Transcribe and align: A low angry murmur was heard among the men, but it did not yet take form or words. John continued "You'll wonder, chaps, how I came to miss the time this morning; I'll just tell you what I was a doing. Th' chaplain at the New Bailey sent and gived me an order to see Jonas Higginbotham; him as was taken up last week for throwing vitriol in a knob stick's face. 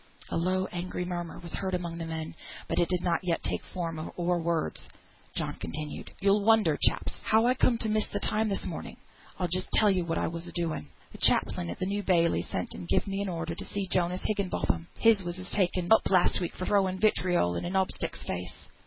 A 0.29 0.35
low 0.35 0.65
angry 0.71 1.05
murmur 1.05 1.37
was 1.37 1.53
heard 1.53 1.75
among 1.75 1.99
the 1.99 2.07
men, 2.07 2.33
but 2.67 2.79
it 2.79 2.89
did 2.89 3.03
not 3.03 3.19
yet 3.21 3.43
take 3.43 3.63
form 3.63 4.11
or 4.17 4.41
words. 4.41 4.89
John 5.35 5.53
continued 5.57 6.09
"You'll 6.19 6.43
wonder, 6.43 6.75
chaps, 6.81 7.13
how 7.23 7.45
I 7.45 7.53
came 7.53 7.77
to 7.77 7.87
miss 7.87 8.07
the 8.07 8.19
time 8.19 8.49
this 8.49 8.65
morning; 8.65 8.97
I'll 9.37 9.47
just 9.47 9.69
tell 9.75 9.91
you 9.91 10.03
what 10.03 10.17
I 10.17 10.25
was 10.27 10.47
a 10.47 10.51
doing. 10.53 10.87
Th' 11.15 11.21
chaplain 11.21 11.69
at 11.69 11.77
the 11.77 11.85
New 11.85 12.01
Bailey 12.01 12.41
sent 12.41 12.73
and 12.73 12.87
gived 12.87 13.05
me 13.05 13.21
an 13.21 13.29
order 13.29 13.53
to 13.53 13.65
see 13.65 13.87
Jonas 13.89 14.21
Higginbotham; 14.23 14.87
him 14.97 15.11
as 15.11 15.21
was 15.21 15.49
taken 15.51 15.87
up 15.93 16.09
last 16.09 16.39
week 16.41 16.55
for 16.55 16.65
throwing 16.65 16.97
vitriol 16.99 17.55
in 17.55 17.63
a 17.63 17.69
knob 17.69 17.91
stick's 17.91 18.23
face. 18.23 18.69